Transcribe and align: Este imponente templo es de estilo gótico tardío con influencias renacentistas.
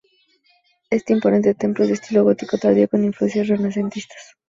Este 0.89 1.13
imponente 1.13 1.53
templo 1.53 1.83
es 1.83 1.89
de 1.89 1.93
estilo 1.93 2.23
gótico 2.23 2.57
tardío 2.57 2.89
con 2.89 3.03
influencias 3.03 3.47
renacentistas. 3.49 4.35